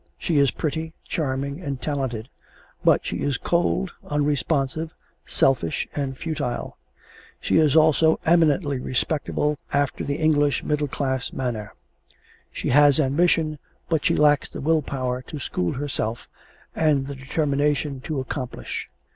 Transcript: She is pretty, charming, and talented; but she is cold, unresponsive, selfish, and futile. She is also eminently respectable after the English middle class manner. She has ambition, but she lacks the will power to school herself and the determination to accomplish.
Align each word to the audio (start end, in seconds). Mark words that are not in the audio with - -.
She 0.17 0.39
is 0.39 0.49
pretty, 0.49 0.93
charming, 1.07 1.61
and 1.61 1.79
talented; 1.79 2.27
but 2.83 3.05
she 3.05 3.17
is 3.17 3.37
cold, 3.37 3.91
unresponsive, 4.03 4.95
selfish, 5.27 5.87
and 5.95 6.17
futile. 6.17 6.75
She 7.39 7.57
is 7.59 7.75
also 7.75 8.19
eminently 8.25 8.79
respectable 8.79 9.59
after 9.71 10.03
the 10.03 10.15
English 10.15 10.63
middle 10.63 10.87
class 10.87 11.31
manner. 11.31 11.75
She 12.51 12.69
has 12.69 12.99
ambition, 12.99 13.59
but 13.89 14.03
she 14.03 14.15
lacks 14.15 14.49
the 14.49 14.59
will 14.59 14.81
power 14.81 15.21
to 15.27 15.37
school 15.37 15.73
herself 15.73 16.27
and 16.75 17.05
the 17.05 17.13
determination 17.13 18.01
to 18.05 18.19
accomplish. 18.19 18.87